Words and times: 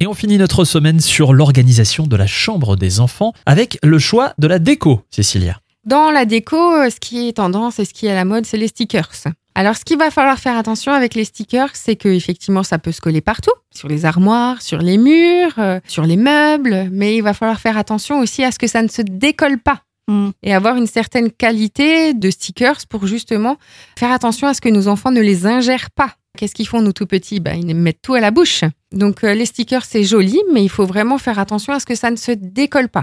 Et 0.00 0.06
on 0.06 0.14
finit 0.14 0.38
notre 0.38 0.64
semaine 0.64 1.00
sur 1.00 1.32
l'organisation 1.32 2.06
de 2.06 2.16
la 2.16 2.26
chambre 2.26 2.76
des 2.76 3.00
enfants 3.00 3.32
avec 3.46 3.78
le 3.82 3.98
choix 3.98 4.32
de 4.38 4.46
la 4.46 4.58
déco, 4.58 5.02
Cécilia. 5.10 5.60
Dans 5.84 6.10
la 6.10 6.24
déco, 6.24 6.56
euh, 6.56 6.90
ce 6.90 7.00
qui 7.00 7.28
est 7.28 7.32
tendance 7.34 7.78
et 7.78 7.84
ce 7.84 7.92
qui 7.92 8.06
est 8.06 8.10
à 8.10 8.14
la 8.14 8.24
mode, 8.24 8.46
c'est 8.46 8.56
les 8.56 8.68
stickers. 8.68 9.10
Alors, 9.54 9.76
ce 9.76 9.84
qu'il 9.84 9.98
va 9.98 10.10
falloir 10.10 10.38
faire 10.38 10.56
attention 10.56 10.92
avec 10.92 11.14
les 11.14 11.24
stickers, 11.24 11.70
c'est 11.74 11.96
que 11.96 12.08
effectivement, 12.08 12.62
ça 12.62 12.78
peut 12.78 12.92
se 12.92 13.00
coller 13.00 13.20
partout, 13.20 13.52
sur 13.74 13.88
les 13.88 14.04
armoires, 14.04 14.62
sur 14.62 14.78
les 14.78 14.96
murs, 14.96 15.58
euh, 15.58 15.80
sur 15.86 16.04
les 16.04 16.16
meubles, 16.16 16.88
mais 16.90 17.16
il 17.16 17.22
va 17.22 17.34
falloir 17.34 17.60
faire 17.60 17.76
attention 17.76 18.20
aussi 18.20 18.44
à 18.44 18.52
ce 18.52 18.58
que 18.58 18.66
ça 18.66 18.82
ne 18.82 18.88
se 18.88 19.02
décolle 19.02 19.58
pas. 19.58 19.82
Mm. 20.08 20.30
Et 20.42 20.54
avoir 20.54 20.76
une 20.76 20.86
certaine 20.86 21.30
qualité 21.30 22.14
de 22.14 22.30
stickers 22.30 22.78
pour 22.88 23.06
justement 23.06 23.56
faire 23.98 24.12
attention 24.12 24.46
à 24.48 24.54
ce 24.54 24.60
que 24.60 24.68
nos 24.68 24.88
enfants 24.88 25.10
ne 25.10 25.20
les 25.20 25.46
ingèrent 25.46 25.90
pas. 25.90 26.14
Qu'est-ce 26.38 26.54
qu'ils 26.54 26.66
font, 26.66 26.80
nous 26.80 26.92
tout 26.94 27.06
petits? 27.06 27.40
Ben, 27.40 27.54
Ils 27.56 27.74
mettent 27.76 28.00
tout 28.00 28.14
à 28.14 28.20
la 28.20 28.30
bouche. 28.30 28.62
Donc, 28.90 29.22
euh, 29.22 29.34
les 29.34 29.44
stickers, 29.44 29.84
c'est 29.84 30.02
joli, 30.02 30.40
mais 30.52 30.62
il 30.62 30.70
faut 30.70 30.86
vraiment 30.86 31.18
faire 31.18 31.38
attention 31.38 31.74
à 31.74 31.80
ce 31.80 31.84
que 31.84 31.94
ça 31.94 32.10
ne 32.10 32.16
se 32.16 32.32
décolle 32.32 32.88
pas. 32.88 33.02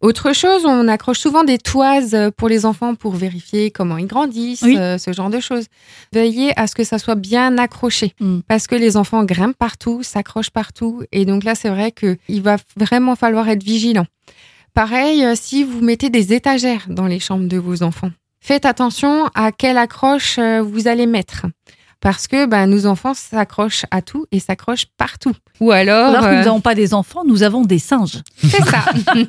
Autre 0.00 0.32
chose, 0.32 0.64
on 0.64 0.86
accroche 0.88 1.18
souvent 1.18 1.42
des 1.44 1.58
toises 1.58 2.16
pour 2.36 2.48
les 2.48 2.64
enfants 2.66 2.94
pour 2.94 3.12
vérifier 3.14 3.70
comment 3.72 3.98
ils 3.98 4.06
grandissent, 4.06 4.62
Oui. 4.62 4.76
euh, 4.78 4.98
ce 4.98 5.12
genre 5.12 5.30
de 5.30 5.40
choses. 5.40 5.66
Veillez 6.12 6.52
à 6.58 6.66
ce 6.68 6.74
que 6.76 6.84
ça 6.84 6.98
soit 6.98 7.14
bien 7.16 7.58
accroché 7.58 8.14
Mm. 8.20 8.40
parce 8.48 8.66
que 8.68 8.74
les 8.76 8.96
enfants 8.96 9.24
grimpent 9.24 9.56
partout, 9.58 10.02
s'accrochent 10.04 10.50
partout. 10.50 11.02
Et 11.12 11.24
donc 11.24 11.42
là, 11.44 11.54
c'est 11.56 11.70
vrai 11.70 11.90
qu'il 11.92 12.42
va 12.42 12.56
vraiment 12.76 13.16
falloir 13.16 13.48
être 13.48 13.62
vigilant. 13.64 14.06
Pareil, 14.74 15.24
euh, 15.24 15.34
si 15.36 15.64
vous 15.64 15.80
mettez 15.80 16.08
des 16.10 16.32
étagères 16.32 16.86
dans 16.88 17.06
les 17.06 17.18
chambres 17.20 17.48
de 17.48 17.56
vos 17.58 17.82
enfants, 17.82 18.10
faites 18.40 18.64
attention 18.64 19.26
à 19.34 19.50
quelle 19.52 19.78
accroche 19.78 20.38
vous 20.38 20.86
allez 20.88 21.06
mettre. 21.06 21.46
Parce 22.00 22.26
que 22.26 22.46
ben, 22.46 22.66
nos 22.66 22.86
enfants 22.86 23.12
s'accrochent 23.12 23.84
à 23.90 24.00
tout 24.00 24.26
et 24.32 24.40
s'accrochent 24.40 24.86
partout. 24.96 25.34
Ou 25.60 25.70
alors, 25.70 26.08
Alors 26.08 26.22
que 26.22 26.34
nous 26.34 26.40
euh, 26.40 26.44
n'avons 26.44 26.60
pas 26.60 26.74
des 26.74 26.94
enfants, 26.94 27.24
nous 27.26 27.42
avons 27.42 27.62
des 27.62 27.78
singes. 27.78 28.22
c'est 28.42 28.64
ça. 28.64 28.84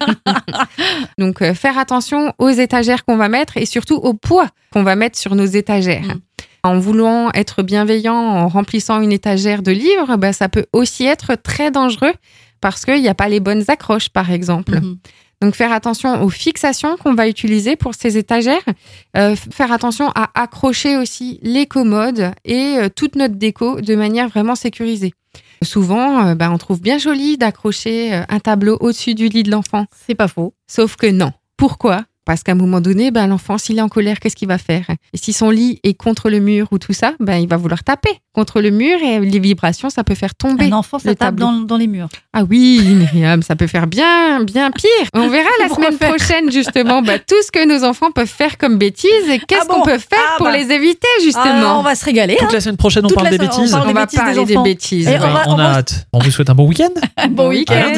Donc, 1.18 1.41
euh, 1.41 1.54
faire 1.54 1.78
attention 1.78 2.34
aux 2.38 2.50
étagères 2.50 3.04
qu'on 3.04 3.18
va 3.18 3.28
mettre 3.28 3.58
et 3.58 3.66
surtout 3.66 3.96
au 3.96 4.13
poids 4.13 4.48
qu'on 4.72 4.84
va 4.84 4.96
mettre 4.96 5.18
sur 5.20 5.36
nos 5.36 5.46
étagères. 5.46 6.04
Mm. 6.04 6.22
En 6.63 6.80
voulant 6.80 7.32
être 7.34 7.63
bienveillant, 7.63 8.16
en 8.16 8.48
remplissant 8.48 9.02
une 9.02 9.12
étagère 9.12 9.63
de 9.63 9.72
livres, 9.72 10.16
bah, 10.18 10.32
ça 10.32 10.48
peut 10.48 10.68
aussi 10.74 11.06
être 11.06 11.35
très 11.35 11.72
dangereux 11.72 12.13
parce 12.62 12.85
qu'il 12.85 13.01
n'y 13.01 13.09
a 13.09 13.15
pas 13.15 13.27
les 13.27 13.40
bonnes 13.40 13.63
accroches, 13.67 14.09
par 14.09 14.31
exemple. 14.31 14.76
Mhm. 14.76 14.98
Donc, 15.41 15.55
faire 15.55 15.73
attention 15.73 16.21
aux 16.23 16.29
fixations 16.29 16.98
qu'on 16.98 17.15
va 17.15 17.27
utiliser 17.27 17.76
pour 17.76 17.95
ces 17.95 18.17
étagères. 18.17 18.62
Euh, 19.17 19.35
faire 19.35 19.71
attention 19.71 20.12
à 20.13 20.29
accrocher 20.40 20.98
aussi 20.98 21.39
les 21.41 21.65
commodes 21.65 22.32
et 22.45 22.77
euh, 22.77 22.89
toute 22.95 23.15
notre 23.15 23.35
déco 23.35 23.82
de 23.82 23.95
manière 23.95 24.29
vraiment 24.29 24.55
sécurisée. 24.55 25.13
Souvent, 25.63 26.27
euh, 26.27 26.35
bah, 26.35 26.51
on 26.51 26.57
trouve 26.59 26.79
bien 26.79 26.99
joli 26.99 27.37
d'accrocher 27.37 28.13
un 28.13 28.39
tableau 28.39 28.77
au-dessus 28.82 29.15
du 29.15 29.29
lit 29.29 29.43
de 29.43 29.51
l'enfant. 29.51 29.85
C'est 30.07 30.15
pas 30.15 30.27
faux. 30.27 30.54
Sauf 30.67 30.95
que 30.95 31.07
non. 31.07 31.32
Pourquoi? 31.57 32.04
Parce 32.26 32.44
qu'à 32.44 32.52
un 32.52 32.55
moment 32.55 32.82
donné, 32.82 33.10
ben, 33.10 33.26
l'enfant, 33.27 33.58
s'il 33.58 33.80
est 33.80 33.82
en 33.82 33.90
colère, 33.90 34.20
qu'est-ce 34.20 34.36
qu'il 34.36 34.48
va 34.48 34.58
faire? 34.60 34.86
Et 35.14 35.18
si 35.18 35.34
son 35.34 35.50
lit 35.50 35.80
est 35.84 35.96
contre 35.96 36.30
le 36.30 36.40
mur 36.40 36.68
ou 36.72 36.78
tout 36.78 36.94
ça, 36.94 37.13
ben, 37.20 37.38
il 37.38 37.48
va 37.48 37.58
vouloir 37.58 37.84
taper 37.84 38.12
contre 38.34 38.62
le 38.62 38.70
mur 38.70 38.98
et 39.04 39.20
les 39.20 39.40
vibrations, 39.40 39.90
ça 39.90 40.04
peut 40.05 40.16
faire 40.16 40.36
tomber. 40.36 40.66
Un 40.68 40.74
enfant, 40.74 41.00
ça 41.00 41.10
le 41.10 41.16
tape 41.16 41.36
dans, 41.36 41.52
dans 41.52 41.76
les 41.78 41.88
murs. 41.88 42.08
Ah 42.32 42.44
oui, 42.50 42.80
Myriam, 42.86 43.41
ça 43.44 43.55
peut 43.58 43.68
faire 43.68 43.88
bien, 43.88 44.41
bien 44.44 44.72
pire. 44.72 44.88
On 45.13 45.28
verra 45.30 45.50
la 45.60 45.68
semaine 45.76 45.98
faire? 45.98 46.10
prochaine, 46.16 46.50
justement, 46.52 47.02
bah, 47.02 47.20
tout 47.20 47.36
ce 47.46 47.52
que 47.52 47.66
nos 47.68 47.84
enfants 47.84 48.12
peuvent 48.12 48.28
faire 48.28 48.58
comme 48.58 48.78
bêtises 48.78 49.10
et 49.30 49.40
qu'est-ce 49.40 49.62
Ah 49.63 49.66
bon? 49.68 49.80
qu'on 49.82 49.85
peut 49.85 49.98
faire 49.98 50.20
Ah 50.34 50.38
pour 50.38 50.46
bah. 50.46 50.58
les 50.58 50.72
éviter, 50.72 51.08
Ah, 51.20 51.24
justement. 51.24 51.80
on 51.80 51.84
va 51.84 51.96
se 51.96 52.06
régaler. 52.06 52.35
Toute 52.38 52.50
hein. 52.50 52.54
la 52.54 52.62
semaine 52.62 52.78
prochaine, 52.78 53.04
on 53.06 53.10
Toute 53.10 53.18
parle 53.18 53.32
des 53.32 53.40
on 53.40 53.44
bêtises. 53.44 53.72
parle 53.72 53.84
on 53.84 53.88
des 53.88 53.94
va 53.94 54.02
bêtises 54.06 54.20
des 54.20 54.26
parler 54.26 54.46
des 54.46 54.58
bêtises. 54.58 55.08
Et 55.08 55.16
on 55.18 55.20
va- 55.20 55.44
On 55.48 55.60
a 55.60 55.63
hâte. 55.63 56.08
On 56.13 56.20
vous 56.20 56.32
souhaite 56.32 56.50
un 56.50 56.56
bon 56.56 56.68
week-end. 56.68 56.90
Un 57.18 57.28
bon 57.30 57.50
week-end. 57.50 57.91